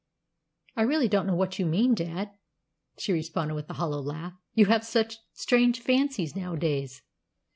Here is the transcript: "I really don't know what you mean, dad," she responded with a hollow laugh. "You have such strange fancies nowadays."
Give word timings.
"I 0.75 0.81
really 0.81 1.07
don't 1.07 1.27
know 1.27 1.35
what 1.35 1.59
you 1.59 1.65
mean, 1.67 1.93
dad," 1.93 2.31
she 2.97 3.13
responded 3.13 3.53
with 3.53 3.69
a 3.69 3.73
hollow 3.73 4.01
laugh. 4.01 4.33
"You 4.55 4.65
have 4.65 4.83
such 4.83 5.19
strange 5.33 5.79
fancies 5.79 6.35
nowadays." 6.35 7.03